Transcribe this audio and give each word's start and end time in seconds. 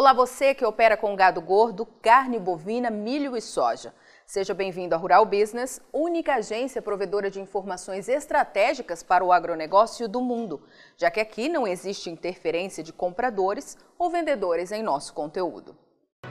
Olá 0.00 0.12
você 0.12 0.54
que 0.54 0.64
opera 0.64 0.96
com 0.96 1.16
gado 1.16 1.40
gordo, 1.40 1.84
carne 2.00 2.38
bovina, 2.38 2.88
milho 2.88 3.36
e 3.36 3.40
soja. 3.40 3.92
Seja 4.24 4.54
bem-vindo 4.54 4.94
à 4.94 4.96
Rural 4.96 5.26
Business, 5.26 5.80
única 5.92 6.36
agência 6.36 6.80
provedora 6.80 7.28
de 7.28 7.40
informações 7.40 8.08
estratégicas 8.08 9.02
para 9.02 9.24
o 9.24 9.32
agronegócio 9.32 10.06
do 10.06 10.20
mundo, 10.20 10.62
já 10.96 11.10
que 11.10 11.18
aqui 11.18 11.48
não 11.48 11.66
existe 11.66 12.08
interferência 12.08 12.80
de 12.80 12.92
compradores 12.92 13.76
ou 13.98 14.08
vendedores 14.08 14.70
em 14.70 14.84
nosso 14.84 15.12
conteúdo. 15.12 15.76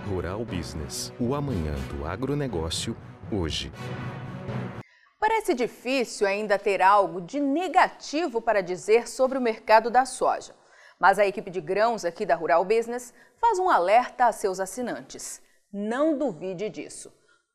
Rural 0.07 0.45
Business, 0.45 1.11
o 1.19 1.35
amanhã 1.35 1.75
do 1.91 2.07
agronegócio, 2.07 2.95
hoje. 3.29 3.69
Parece 5.19 5.53
difícil 5.53 6.25
ainda 6.25 6.57
ter 6.57 6.81
algo 6.81 7.19
de 7.19 7.41
negativo 7.41 8.39
para 8.39 8.61
dizer 8.61 9.09
sobre 9.09 9.37
o 9.37 9.41
mercado 9.41 9.89
da 9.89 10.05
soja. 10.05 10.55
Mas 10.99 11.19
a 11.19 11.25
equipe 11.25 11.51
de 11.51 11.61
grãos 11.61 12.03
aqui 12.03 12.25
da 12.25 12.35
Rural 12.35 12.65
Business 12.65 13.13
faz 13.39 13.59
um 13.59 13.69
alerta 13.69 14.25
a 14.25 14.31
seus 14.31 14.59
assinantes. 14.59 15.41
Não 15.71 16.17
duvide 16.17 16.69
disso. 16.69 17.13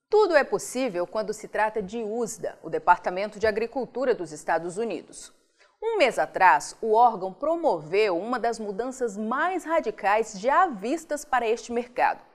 Tudo 0.08 0.36
é 0.36 0.44
possível 0.44 1.06
quando 1.06 1.32
se 1.32 1.48
trata 1.48 1.82
de 1.82 2.02
USDA, 2.02 2.58
o 2.62 2.70
Departamento 2.70 3.38
de 3.38 3.46
Agricultura 3.46 4.14
dos 4.14 4.30
Estados 4.30 4.76
Unidos. 4.76 5.32
Um 5.82 5.98
mês 5.98 6.18
atrás, 6.18 6.76
o 6.80 6.92
órgão 6.92 7.32
promoveu 7.32 8.16
uma 8.16 8.38
das 8.38 8.58
mudanças 8.58 9.16
mais 9.16 9.64
radicais 9.64 10.38
já 10.38 10.66
vistas 10.66 11.24
para 11.24 11.48
este 11.48 11.72
mercado 11.72 12.31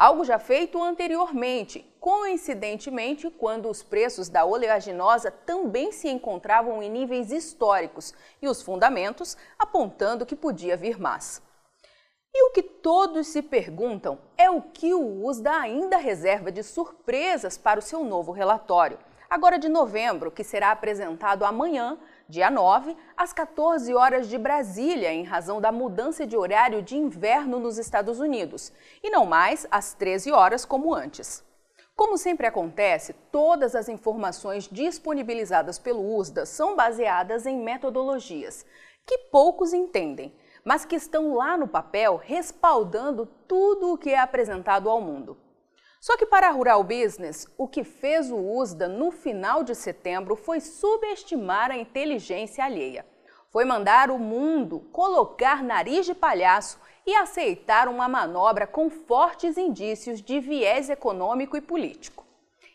algo 0.00 0.24
já 0.24 0.38
feito 0.38 0.82
anteriormente, 0.82 1.86
coincidentemente 2.00 3.28
quando 3.28 3.68
os 3.68 3.82
preços 3.82 4.30
da 4.30 4.46
oleaginosa 4.46 5.30
também 5.30 5.92
se 5.92 6.08
encontravam 6.08 6.82
em 6.82 6.88
níveis 6.88 7.30
históricos 7.30 8.14
e 8.40 8.48
os 8.48 8.62
fundamentos 8.62 9.36
apontando 9.58 10.24
que 10.24 10.34
podia 10.34 10.74
vir 10.74 10.98
mais. 10.98 11.42
E 12.34 12.48
o 12.48 12.52
que 12.52 12.62
todos 12.62 13.26
se 13.26 13.42
perguntam 13.42 14.18
é 14.38 14.50
o 14.50 14.62
que 14.62 14.94
o 14.94 15.26
USDA 15.26 15.52
ainda 15.52 15.98
reserva 15.98 16.50
de 16.50 16.62
surpresas 16.62 17.58
para 17.58 17.78
o 17.78 17.82
seu 17.82 18.02
novo 18.02 18.32
relatório, 18.32 18.98
agora 19.28 19.58
de 19.58 19.68
novembro, 19.68 20.30
que 20.30 20.42
será 20.42 20.70
apresentado 20.70 21.44
amanhã 21.44 21.98
dia 22.30 22.48
9, 22.48 22.96
às 23.16 23.32
14 23.32 23.92
horas 23.92 24.28
de 24.28 24.38
Brasília, 24.38 25.12
em 25.12 25.24
razão 25.24 25.60
da 25.60 25.72
mudança 25.72 26.24
de 26.24 26.36
horário 26.36 26.80
de 26.80 26.96
inverno 26.96 27.58
nos 27.58 27.76
Estados 27.76 28.20
Unidos, 28.20 28.72
e 29.02 29.10
não 29.10 29.26
mais 29.26 29.66
às 29.68 29.94
13 29.94 30.30
horas 30.30 30.64
como 30.64 30.94
antes. 30.94 31.44
Como 31.96 32.16
sempre 32.16 32.46
acontece, 32.46 33.12
todas 33.32 33.74
as 33.74 33.88
informações 33.88 34.68
disponibilizadas 34.70 35.78
pelo 35.78 36.16
USDA 36.16 36.46
são 36.46 36.76
baseadas 36.76 37.46
em 37.46 37.58
metodologias 37.58 38.64
que 39.04 39.18
poucos 39.18 39.72
entendem, 39.72 40.32
mas 40.64 40.84
que 40.84 40.94
estão 40.94 41.34
lá 41.34 41.56
no 41.56 41.66
papel 41.66 42.16
respaldando 42.16 43.26
tudo 43.48 43.92
o 43.92 43.98
que 43.98 44.10
é 44.10 44.18
apresentado 44.20 44.88
ao 44.88 45.00
mundo. 45.00 45.36
Só 46.00 46.16
que 46.16 46.24
para 46.24 46.48
a 46.48 46.50
Rural 46.50 46.82
Business, 46.82 47.46
o 47.58 47.68
que 47.68 47.84
fez 47.84 48.30
o 48.30 48.36
USDA 48.36 48.88
no 48.88 49.10
final 49.10 49.62
de 49.62 49.74
setembro 49.74 50.34
foi 50.34 50.58
subestimar 50.58 51.70
a 51.70 51.76
inteligência 51.76 52.64
alheia. 52.64 53.04
Foi 53.50 53.66
mandar 53.66 54.10
o 54.10 54.18
mundo 54.18 54.80
colocar 54.92 55.62
nariz 55.62 56.06
de 56.06 56.14
palhaço 56.14 56.80
e 57.06 57.14
aceitar 57.14 57.86
uma 57.86 58.08
manobra 58.08 58.66
com 58.66 58.88
fortes 58.88 59.58
indícios 59.58 60.22
de 60.22 60.40
viés 60.40 60.88
econômico 60.88 61.54
e 61.54 61.60
político. 61.60 62.26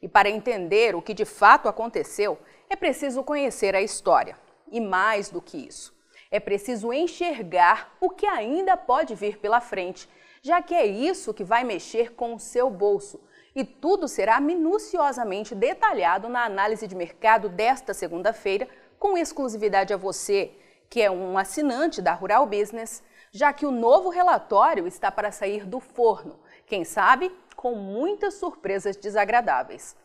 E 0.03 0.07
para 0.07 0.29
entender 0.29 0.95
o 0.95 1.01
que 1.01 1.13
de 1.13 1.25
fato 1.25 1.67
aconteceu, 1.67 2.37
é 2.69 2.75
preciso 2.75 3.23
conhecer 3.23 3.75
a 3.75 3.81
história. 3.81 4.37
E 4.71 4.79
mais 4.79 5.29
do 5.29 5.41
que 5.41 5.57
isso, 5.57 5.95
é 6.29 6.39
preciso 6.39 6.93
enxergar 6.93 7.95
o 7.99 8.09
que 8.09 8.27
ainda 8.27 8.77
pode 8.77 9.15
vir 9.15 9.39
pela 9.39 9.61
frente 9.61 10.07
já 10.45 10.61
que 10.61 10.75
é 10.75 10.85
isso 10.85 11.33
que 11.33 11.43
vai 11.43 11.63
mexer 11.63 12.13
com 12.13 12.35
o 12.35 12.39
seu 12.39 12.69
bolso. 12.69 13.19
E 13.55 13.63
tudo 13.63 14.07
será 14.07 14.39
minuciosamente 14.39 15.55
detalhado 15.55 16.29
na 16.29 16.45
análise 16.45 16.87
de 16.87 16.93
mercado 16.93 17.49
desta 17.49 17.95
segunda-feira, 17.95 18.69
com 18.99 19.17
exclusividade 19.17 19.91
a 19.91 19.97
você, 19.97 20.51
que 20.87 21.01
é 21.01 21.09
um 21.09 21.35
assinante 21.35 21.99
da 21.99 22.13
Rural 22.13 22.45
Business, 22.45 23.01
já 23.31 23.51
que 23.51 23.65
o 23.65 23.71
novo 23.71 24.09
relatório 24.09 24.85
está 24.85 25.09
para 25.09 25.31
sair 25.31 25.65
do 25.65 25.79
forno, 25.79 26.39
quem 26.67 26.85
sabe 26.85 27.35
com 27.55 27.73
muitas 27.73 28.35
surpresas 28.35 28.95
desagradáveis. 28.95 29.95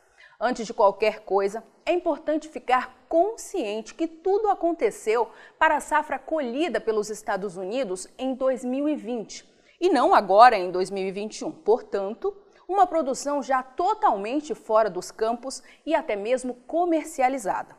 Antes 0.41 0.67
de 0.67 0.73
qualquer 0.73 1.21
coisa, 1.21 1.63
é 1.85 1.93
importante 1.93 2.49
ficar 2.49 3.05
consciente 3.11 3.95
que 3.95 4.07
tudo 4.07 4.49
aconteceu 4.49 5.29
para 5.59 5.77
a 5.77 5.81
safra 5.81 6.19
colhida 6.19 6.81
pelos 6.81 7.11
Estados 7.11 7.59
Unidos 7.59 8.09
em 8.17 8.33
2020 8.35 9.50
e 9.81 9.89
não 9.89 10.15
agora 10.15 10.59
em 10.59 10.71
2021. 10.71 11.51
Portanto, 11.51 12.37
uma 12.69 12.87
produção 12.87 13.43
já 13.43 13.63
totalmente 13.63 14.55
fora 14.55 14.91
dos 14.91 15.11
campos 15.11 15.63
e 15.85 15.95
até 15.95 16.15
mesmo 16.15 16.55
comercializada. 16.67 17.77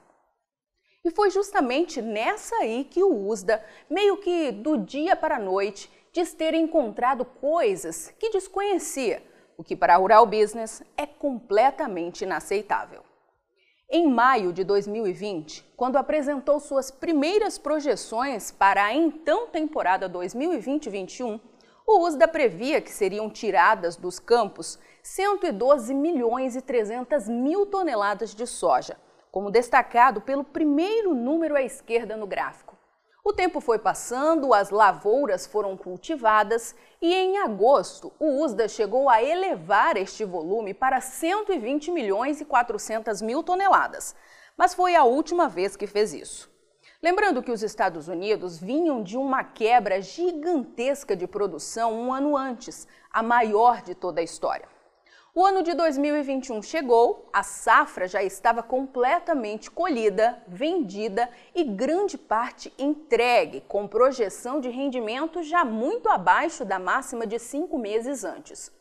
E 1.04 1.10
foi 1.10 1.32
justamente 1.32 2.02
nessa 2.02 2.56
aí 2.58 2.84
que 2.84 3.02
o 3.02 3.28
USDA, 3.28 3.64
meio 3.90 4.18
que 4.18 4.52
do 4.52 4.78
dia 4.78 5.16
para 5.16 5.38
a 5.38 5.40
noite, 5.40 5.90
diz 6.12 6.34
ter 6.34 6.54
encontrado 6.54 7.24
coisas 7.24 8.14
que 8.20 8.30
desconhecia, 8.30 9.24
o 9.58 9.64
que 9.64 9.76
para 9.76 9.96
a 9.96 9.98
Rural 9.98 10.26
Business 10.26 10.84
é 10.98 11.06
completamente 11.06 12.24
inaceitável. 12.24 13.04
Em 13.90 14.08
maio 14.08 14.54
de 14.54 14.64
2020, 14.64 15.74
quando 15.76 15.98
apresentou 15.98 16.60
suas 16.60 16.92
primeiras 16.92 17.58
projeções 17.58 18.52
para 18.52 18.86
a 18.86 18.94
então 18.94 19.48
temporada 19.48 20.10
2020-21, 20.10 21.40
o 21.92 22.08
USDA 22.08 22.28
previa 22.28 22.80
que 22.80 22.92
seriam 22.92 23.30
tiradas 23.30 23.98
dos 23.98 24.18
campos 24.18 24.80
112 25.04 25.94
milhões 25.94 26.56
e 26.56 26.62
300 26.62 27.28
mil 27.28 27.66
toneladas 27.66 28.34
de 28.34 28.48
soja, 28.48 28.98
como 29.32 29.52
destacado 29.52 30.22
pelo 30.22 30.44
primeiro 30.44 31.14
número 31.14 31.56
à 31.56 31.62
esquerda 31.62 32.16
no 32.16 32.26
gráfico. 32.26 32.78
O 33.24 33.34
tempo 33.34 33.60
foi 33.60 33.78
passando, 33.78 34.54
as 34.54 34.70
lavouras 34.72 35.46
foram 35.46 35.78
cultivadas 35.78 36.76
e 37.02 37.14
em 37.14 37.38
agosto 37.38 38.12
o 38.20 38.44
USDA 38.44 38.68
chegou 38.68 39.10
a 39.10 39.22
elevar 39.22 39.96
este 39.96 40.26
volume 40.26 40.74
para 40.74 41.00
120 41.00 41.92
milhões 41.92 42.42
e 42.42 42.46
400 42.46 43.22
mil 43.22 43.44
toneladas, 43.44 44.16
mas 44.58 44.74
foi 44.74 44.96
a 44.96 45.04
última 45.04 45.48
vez 45.48 45.76
que 45.76 45.86
fez 45.86 46.14
isso. 46.14 46.51
Lembrando 47.04 47.42
que 47.42 47.52
os 47.52 47.64
Estados 47.64 48.08
Unidos 48.08 48.60
vinham 48.60 49.02
de 49.02 49.18
uma 49.18 49.44
quebra 49.44 50.00
gigantesca 50.00 51.16
de 51.16 51.26
produção 51.26 52.00
um 52.00 52.14
ano 52.14 52.38
antes, 52.38 52.88
a 53.12 53.24
maior 53.24 53.82
de 53.82 53.96
toda 53.96 54.22
a 54.22 54.24
história. 54.24 54.70
O 55.34 55.44
ano 55.44 55.64
de 55.64 55.74
2021 55.74 56.62
chegou, 56.62 57.28
a 57.34 57.42
safra 57.42 58.08
já 58.08 58.22
estava 58.22 58.62
completamente 58.62 59.72
colhida, 59.72 60.44
vendida 60.48 61.28
e 61.56 61.64
grande 61.64 62.20
parte 62.20 62.72
entregue, 62.78 63.62
com 63.62 63.88
projeção 63.88 64.60
de 64.60 64.70
rendimento 64.70 65.42
já 65.42 65.66
muito 65.66 66.08
abaixo 66.08 66.64
da 66.64 66.78
máxima 66.78 67.26
de 67.26 67.40
cinco 67.40 67.80
meses 67.80 68.24
antes. 68.24 68.72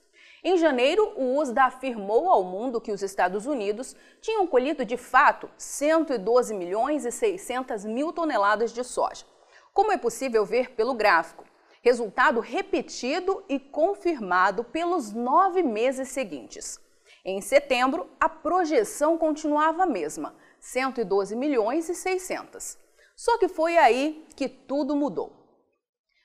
Em 0.43 0.56
janeiro, 0.56 1.12
o 1.17 1.37
USDA 1.39 1.65
afirmou 1.65 2.31
ao 2.31 2.43
mundo 2.43 2.81
que 2.81 2.93
os 2.93 3.03
Estados 3.03 3.47
Unidos 3.47 3.95
tinham 4.23 4.47
colhido 4.47 4.84
de 4.84 4.97
fato 4.97 5.51
112 5.59 6.55
milhões 6.55 7.05
e 7.05 7.11
600 7.11 7.84
mil 7.84 8.11
toneladas 8.11 8.73
de 8.73 8.83
soja, 8.83 9.27
como 9.75 9.93
é 9.93 9.99
possível 9.99 10.45
ver 10.47 10.71
pelo 10.71 10.95
gráfico. 10.95 11.45
Resultado 11.83 12.41
repetido 12.41 13.43
e 13.49 13.59
confirmado 13.59 14.65
pelos 14.65 15.12
nove 15.12 15.62
meses 15.62 16.09
seguintes. 16.09 16.78
Em 17.25 17.41
setembro, 17.41 18.09
a 18.19 18.28
projeção 18.28 19.19
continuava 19.19 19.83
a 19.83 19.87
mesma, 19.87 20.34
112 20.59 21.37
milhões 21.37 21.89
e 21.89 21.95
600. 21.95 22.78
Só 23.15 23.37
que 23.39 23.49
foi 23.49 23.77
aí 23.77 24.27
que 24.34 24.49
tudo 24.49 24.97
mudou. 24.97 25.41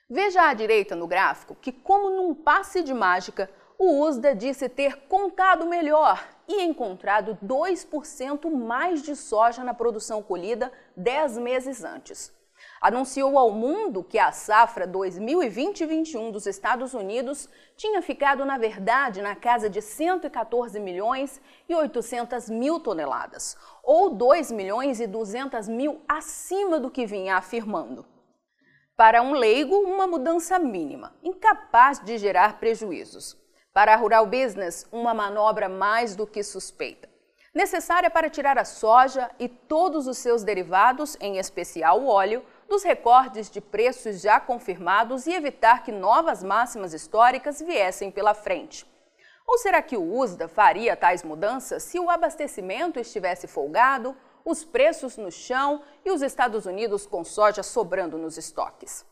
Veja 0.08 0.48
à 0.48 0.54
direita 0.54 0.94
no 0.94 1.06
gráfico 1.06 1.54
que, 1.54 1.72
como 1.72 2.10
num 2.10 2.34
passe 2.34 2.82
de 2.82 2.94
mágica, 2.94 3.50
o 3.78 4.00
USDA 4.00 4.34
disse 4.34 4.68
ter 4.68 5.06
contado 5.06 5.66
melhor 5.66 6.26
e 6.48 6.62
encontrado 6.62 7.38
2% 7.44 8.50
mais 8.50 9.02
de 9.02 9.14
soja 9.14 9.62
na 9.62 9.74
produção 9.74 10.22
colhida 10.22 10.72
10 10.96 11.38
meses 11.38 11.84
antes. 11.84 12.34
Anunciou 12.80 13.38
ao 13.38 13.50
mundo 13.50 14.02
que 14.02 14.18
a 14.18 14.32
safra 14.32 14.86
2020-21 14.88 16.30
dos 16.30 16.46
Estados 16.46 16.94
Unidos 16.94 17.48
tinha 17.76 18.00
ficado, 18.00 18.44
na 18.44 18.56
verdade, 18.56 19.20
na 19.20 19.34
casa 19.34 19.68
de 19.68 19.82
114 19.82 20.78
milhões 20.80 21.40
e 21.68 21.74
800 21.74 22.48
mil 22.48 22.80
toneladas, 22.80 23.56
ou 23.82 24.10
2 24.10 24.52
milhões 24.52 25.00
e 25.00 25.06
200 25.06 25.68
mil 25.68 26.00
acima 26.08 26.80
do 26.80 26.90
que 26.90 27.06
vinha 27.06 27.36
afirmando. 27.36 28.06
Para 28.96 29.20
um 29.20 29.32
leigo, 29.32 29.76
uma 29.76 30.06
mudança 30.06 30.58
mínima, 30.58 31.14
incapaz 31.22 32.02
de 32.02 32.16
gerar 32.16 32.58
prejuízos. 32.58 33.45
Para 33.76 33.92
a 33.92 33.96
Rural 33.96 34.24
Business, 34.24 34.86
uma 34.90 35.12
manobra 35.12 35.68
mais 35.68 36.16
do 36.16 36.26
que 36.26 36.42
suspeita. 36.42 37.10
Necessária 37.54 38.08
para 38.08 38.30
tirar 38.30 38.56
a 38.56 38.64
soja 38.64 39.30
e 39.38 39.50
todos 39.50 40.06
os 40.06 40.16
seus 40.16 40.42
derivados, 40.42 41.14
em 41.20 41.36
especial 41.36 42.00
o 42.00 42.08
óleo, 42.08 42.42
dos 42.66 42.82
recordes 42.82 43.50
de 43.50 43.60
preços 43.60 44.22
já 44.22 44.40
confirmados 44.40 45.26
e 45.26 45.34
evitar 45.34 45.82
que 45.82 45.92
novas 45.92 46.42
máximas 46.42 46.94
históricas 46.94 47.60
viessem 47.60 48.10
pela 48.10 48.32
frente. 48.32 48.90
Ou 49.46 49.58
será 49.58 49.82
que 49.82 49.98
o 49.98 50.20
USDA 50.20 50.48
faria 50.48 50.96
tais 50.96 51.22
mudanças 51.22 51.82
se 51.82 52.00
o 52.00 52.08
abastecimento 52.08 52.98
estivesse 52.98 53.46
folgado, 53.46 54.16
os 54.42 54.64
preços 54.64 55.18
no 55.18 55.30
chão 55.30 55.82
e 56.02 56.10
os 56.10 56.22
Estados 56.22 56.64
Unidos 56.64 57.06
com 57.06 57.22
soja 57.22 57.62
sobrando 57.62 58.16
nos 58.16 58.38
estoques? 58.38 59.04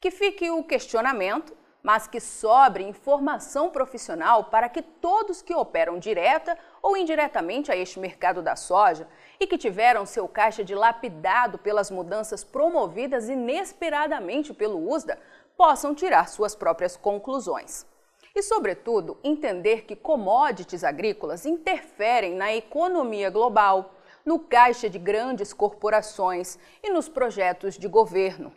Que 0.00 0.10
fique 0.10 0.50
o 0.50 0.64
questionamento 0.64 1.56
mas 1.88 2.06
que 2.06 2.20
sobre 2.20 2.84
informação 2.84 3.70
profissional 3.70 4.44
para 4.44 4.68
que 4.68 4.82
todos 4.82 5.40
que 5.40 5.54
operam 5.54 5.98
direta 5.98 6.54
ou 6.82 6.94
indiretamente 6.98 7.72
a 7.72 7.76
este 7.76 7.98
mercado 7.98 8.42
da 8.42 8.54
soja 8.56 9.08
e 9.40 9.46
que 9.46 9.56
tiveram 9.56 10.04
seu 10.04 10.28
caixa 10.28 10.62
dilapidado 10.62 11.56
pelas 11.56 11.90
mudanças 11.90 12.44
promovidas 12.44 13.30
inesperadamente 13.30 14.52
pelo 14.52 14.86
USDA 14.86 15.18
possam 15.56 15.94
tirar 15.94 16.28
suas 16.28 16.54
próprias 16.54 16.94
conclusões. 16.94 17.86
E, 18.34 18.42
sobretudo, 18.42 19.16
entender 19.24 19.86
que 19.86 19.96
commodities 19.96 20.84
agrícolas 20.84 21.46
interferem 21.46 22.34
na 22.34 22.54
economia 22.54 23.30
global, 23.30 23.94
no 24.26 24.38
caixa 24.38 24.90
de 24.90 24.98
grandes 24.98 25.54
corporações 25.54 26.58
e 26.82 26.90
nos 26.90 27.08
projetos 27.08 27.78
de 27.78 27.88
governo 27.88 28.52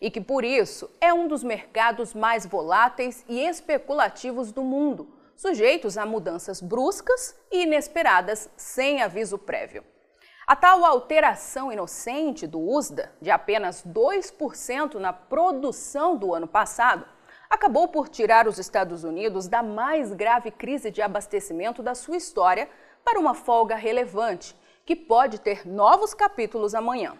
e 0.00 0.10
que, 0.10 0.20
por 0.20 0.44
isso, 0.44 0.90
é 1.00 1.12
um 1.12 1.28
dos 1.28 1.42
mercados 1.42 2.14
mais 2.14 2.46
voláteis 2.46 3.24
e 3.28 3.40
especulativos 3.40 4.52
do 4.52 4.62
mundo, 4.62 5.08
sujeitos 5.36 5.98
a 5.98 6.06
mudanças 6.06 6.60
bruscas 6.60 7.34
e 7.50 7.62
inesperadas 7.62 8.48
sem 8.56 9.02
aviso 9.02 9.38
prévio. 9.38 9.84
A 10.46 10.54
tal 10.54 10.84
alteração 10.84 11.72
inocente 11.72 12.46
do 12.46 12.60
USDA, 12.60 13.10
de 13.20 13.30
apenas 13.30 13.82
2% 13.82 14.96
na 14.96 15.12
produção 15.12 16.16
do 16.16 16.34
ano 16.34 16.46
passado, 16.46 17.06
acabou 17.48 17.88
por 17.88 18.08
tirar 18.08 18.46
os 18.46 18.58
Estados 18.58 19.04
Unidos 19.04 19.48
da 19.48 19.62
mais 19.62 20.12
grave 20.12 20.50
crise 20.50 20.90
de 20.90 21.00
abastecimento 21.00 21.82
da 21.82 21.94
sua 21.94 22.16
história 22.16 22.68
para 23.02 23.18
uma 23.18 23.32
folga 23.32 23.74
relevante, 23.74 24.54
que 24.84 24.94
pode 24.94 25.40
ter 25.40 25.66
novos 25.66 26.12
capítulos 26.12 26.74
amanhã 26.74 27.16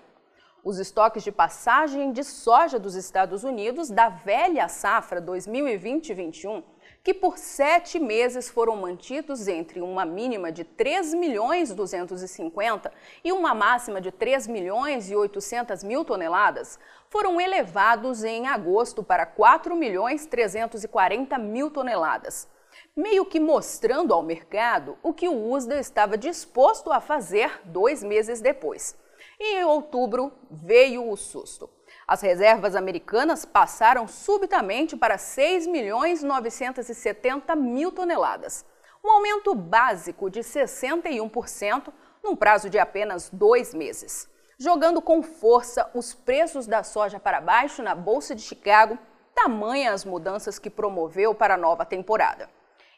os 0.64 0.78
estoques 0.78 1.22
de 1.22 1.30
passagem 1.30 2.10
de 2.10 2.24
soja 2.24 2.78
dos 2.78 2.94
Estados 2.94 3.44
Unidos 3.44 3.90
da 3.90 4.08
velha 4.08 4.66
safra 4.66 5.20
2020-21, 5.20 6.64
que 7.02 7.12
por 7.12 7.36
sete 7.36 8.00
meses 8.00 8.48
foram 8.48 8.74
mantidos 8.76 9.46
entre 9.46 9.82
uma 9.82 10.06
mínima 10.06 10.50
de 10.50 10.64
3 10.64 11.12
milhões 11.12 11.70
250 11.70 12.90
e 13.22 13.30
uma 13.30 13.52
máxima 13.54 14.00
de 14.00 14.10
3 14.10 14.46
milhões 14.46 15.10
e 15.10 15.14
800 15.14 15.84
mil 15.84 16.02
toneladas, 16.02 16.78
foram 17.10 17.38
elevados 17.38 18.24
em 18.24 18.46
agosto 18.46 19.02
para 19.02 19.26
4 19.26 19.76
milhões 19.76 20.24
340 20.24 21.36
mil 21.38 21.70
toneladas 21.70 22.48
meio 22.96 23.24
que 23.24 23.38
mostrando 23.38 24.12
ao 24.12 24.22
mercado 24.22 24.96
o 25.02 25.12
que 25.12 25.28
o 25.28 25.50
USDA 25.50 25.78
estava 25.78 26.16
disposto 26.16 26.92
a 26.92 27.00
fazer 27.00 27.60
dois 27.64 28.02
meses 28.02 28.40
depois. 28.40 28.96
E 29.38 29.56
em 29.56 29.64
outubro 29.64 30.32
veio 30.50 31.08
o 31.08 31.16
susto. 31.16 31.68
As 32.06 32.20
reservas 32.20 32.76
americanas 32.76 33.44
passaram 33.44 34.06
subitamente 34.06 34.96
para 34.96 35.16
6 35.16 35.66
milhões 35.66 36.22
970 36.22 37.56
mil 37.56 37.90
toneladas, 37.90 38.64
um 39.02 39.10
aumento 39.10 39.54
básico 39.54 40.30
de 40.30 40.40
61% 40.40 41.92
num 42.22 42.36
prazo 42.36 42.70
de 42.70 42.78
apenas 42.78 43.30
dois 43.30 43.74
meses, 43.74 44.28
jogando 44.58 45.00
com 45.00 45.22
força 45.22 45.90
os 45.94 46.14
preços 46.14 46.66
da 46.66 46.82
soja 46.82 47.20
para 47.20 47.40
baixo 47.40 47.82
na 47.82 47.94
Bolsa 47.94 48.34
de 48.34 48.42
Chicago, 48.42 48.98
tamanha 49.34 49.92
as 49.92 50.04
mudanças 50.04 50.58
que 50.58 50.70
promoveu 50.70 51.34
para 51.34 51.54
a 51.54 51.58
nova 51.58 51.84
temporada. 51.84 52.48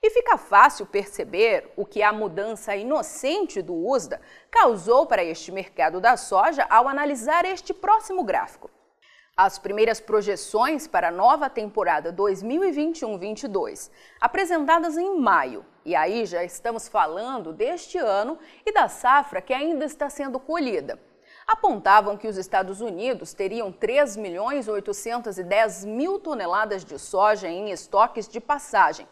E 0.02 0.10
fica 0.10 0.36
fácil 0.36 0.86
perceber 0.86 1.72
o 1.76 1.84
que 1.84 2.02
a 2.02 2.12
mudança 2.12 2.76
inocente 2.76 3.62
do 3.62 3.74
USDA 3.74 4.20
causou 4.50 5.06
para 5.06 5.24
este 5.24 5.50
mercado 5.50 6.00
da 6.00 6.16
soja 6.16 6.66
ao 6.68 6.88
analisar 6.88 7.44
este 7.44 7.72
próximo 7.72 8.22
gráfico. 8.22 8.70
As 9.36 9.58
primeiras 9.58 10.00
projeções 10.00 10.86
para 10.86 11.08
a 11.08 11.12
nova 11.12 11.50
temporada 11.50 12.10
2021-22, 12.12 13.90
apresentadas 14.18 14.96
em 14.96 15.20
maio, 15.20 15.64
e 15.84 15.94
aí 15.94 16.24
já 16.24 16.42
estamos 16.42 16.88
falando 16.88 17.52
deste 17.52 17.98
ano 17.98 18.38
e 18.64 18.72
da 18.72 18.88
safra 18.88 19.42
que 19.42 19.52
ainda 19.52 19.84
está 19.84 20.08
sendo 20.08 20.40
colhida, 20.40 20.98
apontavam 21.46 22.16
que 22.16 22.26
os 22.26 22.36
Estados 22.36 22.80
Unidos 22.80 23.34
teriam 23.34 23.70
3 23.70 24.16
milhões 24.16 24.68
810 24.68 25.84
mil 25.84 26.18
toneladas 26.18 26.84
de 26.84 26.98
soja 26.98 27.46
em 27.46 27.70
estoques 27.70 28.26
de 28.26 28.40
passagem, 28.40 29.06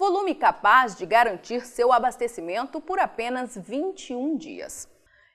volume 0.00 0.34
capaz 0.34 0.96
de 0.96 1.04
garantir 1.04 1.66
seu 1.66 1.92
abastecimento 1.92 2.80
por 2.80 2.98
apenas 2.98 3.54
21 3.54 4.34
dias. 4.34 4.88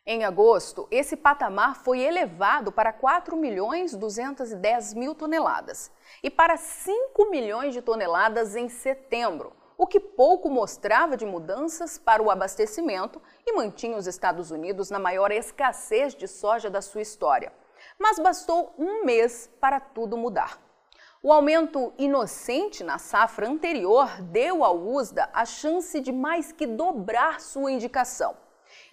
Em 0.03 0.25
agosto, 0.25 0.87
esse 0.89 1.15
patamar 1.15 1.75
foi 1.75 1.99
elevado 1.99 2.71
para 2.71 2.91
4 2.91 3.37
milhões 3.37 3.93
210 3.93 4.95
mil 4.95 5.13
toneladas 5.13 5.91
e 6.23 6.31
para 6.31 6.57
5 6.57 7.29
milhões 7.29 7.75
de 7.75 7.81
toneladas 7.83 8.55
em 8.55 8.67
setembro, 8.67 9.53
o 9.77 9.85
que 9.85 9.99
pouco 9.99 10.49
mostrava 10.49 11.15
de 11.15 11.27
mudanças 11.27 11.99
para 11.99 12.23
o 12.23 12.31
abastecimento 12.31 13.21
e 13.45 13.53
mantinha 13.53 13.95
os 13.95 14.07
Estados 14.07 14.49
Unidos 14.49 14.89
na 14.89 14.97
maior 14.97 15.31
escassez 15.31 16.15
de 16.15 16.27
soja 16.27 16.71
da 16.71 16.81
sua 16.81 17.03
história. 17.03 17.53
Mas 17.99 18.17
bastou 18.17 18.73
um 18.79 19.05
mês 19.05 19.47
para 19.61 19.79
tudo 19.79 20.17
mudar. 20.17 20.64
O 21.25 21.33
aumento 21.33 21.91
inocente 21.97 22.83
na 22.83 22.99
safra 22.99 23.49
anterior 23.49 24.21
deu 24.21 24.63
ao 24.63 24.77
USDA 24.77 25.27
a 25.33 25.43
chance 25.43 25.99
de 25.99 26.11
mais 26.11 26.51
que 26.51 26.67
dobrar 26.67 27.41
sua 27.41 27.71
indicação. 27.71 28.37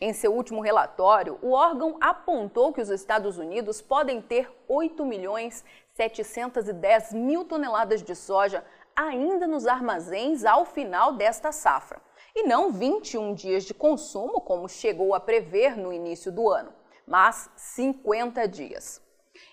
Em 0.01 0.15
seu 0.15 0.33
último 0.33 0.63
relatório, 0.63 1.39
o 1.43 1.51
órgão 1.51 1.99
apontou 2.01 2.73
que 2.73 2.81
os 2.81 2.89
Estados 2.89 3.37
Unidos 3.37 3.83
podem 3.83 4.23
ter 4.23 4.51
8 4.67 5.05
milhões 5.05 5.63
710 5.93 7.13
mil 7.13 7.45
toneladas 7.45 8.03
de 8.03 8.15
soja 8.15 8.65
ainda 8.97 9.47
nos 9.47 9.67
armazéns 9.67 10.47
ao 10.47 10.65
final 10.65 11.13
desta 11.13 11.53
safra, 11.53 12.01
e 12.35 12.45
não 12.45 12.73
21 12.73 13.35
dias 13.35 13.63
de 13.65 13.75
consumo, 13.75 14.41
como 14.41 14.71
chegou 14.71 15.15
a 15.15 15.21
prever 15.21 15.77
no 15.77 15.93
início 15.93 16.33
do 16.33 16.49
ano, 16.49 16.73
mas 17.07 17.51
50 17.57 18.49
dias. 18.49 19.02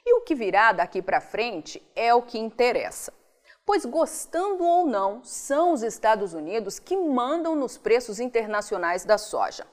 E 0.06 0.16
o 0.16 0.22
que 0.22 0.36
virá 0.36 0.72
daqui 0.72 1.02
para 1.02 1.22
frente 1.22 1.82
é 1.96 2.14
o 2.14 2.22
que 2.22 2.38
interessa. 2.38 3.14
Pois, 3.66 3.86
gostando 3.86 4.64
ou 4.64 4.86
não, 4.86 5.24
são 5.24 5.74
os 5.74 5.84
Estados 5.84 6.34
Unidos 6.34 6.80
que 6.80 6.98
mandam 6.98 7.56
nos 7.56 7.78
preços 7.78 8.20
internacionais 8.20 9.06
da 9.06 9.18
soja. 9.18 9.68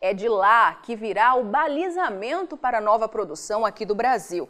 É 0.00 0.14
de 0.14 0.28
lá 0.28 0.76
que 0.76 0.94
virá 0.94 1.34
o 1.34 1.44
balizamento 1.44 2.56
para 2.56 2.78
a 2.78 2.80
nova 2.80 3.08
produção 3.08 3.66
aqui 3.66 3.84
do 3.84 3.94
Brasil. 3.94 4.48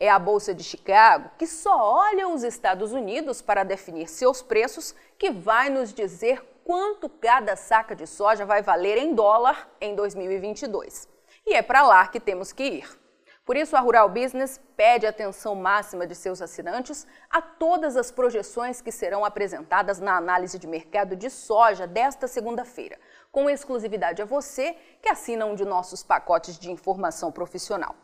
É 0.00 0.08
a 0.08 0.18
Bolsa 0.18 0.54
de 0.54 0.64
Chicago, 0.64 1.30
que 1.38 1.46
só 1.46 1.76
olha 1.78 2.28
os 2.28 2.42
Estados 2.42 2.92
Unidos 2.92 3.42
para 3.42 3.64
definir 3.64 4.08
seus 4.08 4.42
preços, 4.42 4.94
que 5.18 5.30
vai 5.30 5.68
nos 5.68 5.92
dizer 5.92 6.42
quanto 6.64 7.08
cada 7.08 7.54
saca 7.54 7.94
de 7.94 8.06
soja 8.06 8.44
vai 8.44 8.62
valer 8.62 8.98
em 8.98 9.14
dólar 9.14 9.68
em 9.80 9.94
2022. 9.94 11.08
E 11.46 11.54
é 11.54 11.62
para 11.62 11.82
lá 11.82 12.06
que 12.08 12.18
temos 12.18 12.52
que 12.52 12.64
ir. 12.64 13.07
Por 13.48 13.56
isso, 13.56 13.74
a 13.74 13.80
Rural 13.80 14.10
Business 14.10 14.60
pede 14.76 15.06
atenção 15.06 15.54
máxima 15.54 16.06
de 16.06 16.14
seus 16.14 16.42
assinantes 16.42 17.06
a 17.30 17.40
todas 17.40 17.96
as 17.96 18.10
projeções 18.10 18.82
que 18.82 18.92
serão 18.92 19.24
apresentadas 19.24 19.98
na 19.98 20.18
análise 20.18 20.58
de 20.58 20.66
mercado 20.66 21.16
de 21.16 21.30
soja 21.30 21.86
desta 21.86 22.28
segunda-feira, 22.28 23.00
com 23.32 23.48
exclusividade 23.48 24.20
a 24.20 24.26
você 24.26 24.76
que 25.00 25.08
assina 25.08 25.46
um 25.46 25.54
de 25.54 25.64
nossos 25.64 26.02
pacotes 26.02 26.58
de 26.58 26.70
informação 26.70 27.32
profissional. 27.32 27.96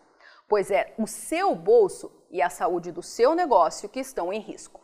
Pois 0.48 0.70
é 0.70 0.94
o 0.96 1.06
seu 1.06 1.54
bolso 1.54 2.10
e 2.30 2.40
a 2.40 2.48
saúde 2.48 2.90
do 2.90 3.02
seu 3.02 3.34
negócio 3.34 3.86
que 3.86 4.00
estão 4.00 4.32
em 4.32 4.40
risco. 4.40 4.83